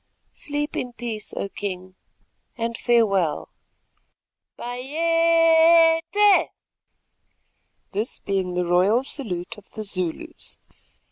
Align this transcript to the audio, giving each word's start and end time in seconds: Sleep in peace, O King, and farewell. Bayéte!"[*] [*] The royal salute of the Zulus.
Sleep 0.33 0.75
in 0.75 0.93
peace, 0.93 1.31
O 1.35 1.47
King, 1.47 1.93
and 2.57 2.75
farewell. 2.75 3.49
Bayéte!"[*] 4.57 6.47
[*] 7.91 7.91
The 7.93 8.65
royal 8.65 9.03
salute 9.03 9.59
of 9.59 9.69
the 9.73 9.83
Zulus. 9.83 10.57